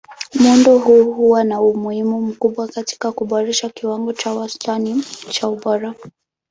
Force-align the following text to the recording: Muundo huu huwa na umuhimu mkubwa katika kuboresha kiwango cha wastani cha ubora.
Muundo 0.39 0.77
huu 0.77 1.13
huwa 1.13 1.43
na 1.43 1.61
umuhimu 1.61 2.21
mkubwa 2.21 2.67
katika 2.67 3.11
kuboresha 3.11 3.69
kiwango 3.69 4.13
cha 4.13 4.33
wastani 4.33 5.03
cha 5.31 5.47
ubora. 5.47 5.93